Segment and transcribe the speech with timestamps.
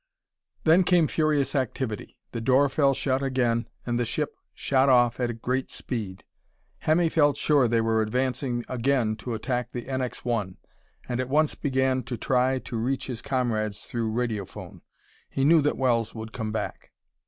[0.63, 2.17] Then came furious activity.
[2.31, 6.23] The door fell shut again, and the ship shot off at great speed.
[6.79, 10.57] Hemmy felt sure that they were advancing to again attack the NX 1,
[11.07, 14.81] and at once began to try to reach his comrades through radiophone.
[15.29, 16.89] He knew that Wells would come back.